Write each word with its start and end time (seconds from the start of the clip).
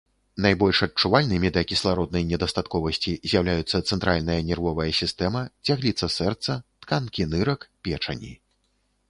Найбольш 0.43 0.77
адчувальнымі 0.85 1.49
да 1.57 1.61
кіслароднай 1.71 2.23
недастатковасці 2.29 3.13
з'яўляюцца 3.33 3.83
цэнтральная 3.89 4.39
нервовая 4.49 4.89
сістэма, 5.01 5.45
цягліца 5.69 6.11
сэрца, 6.17 6.59
тканкі 6.87 7.31
нырак, 7.37 7.71
печані. 7.87 8.33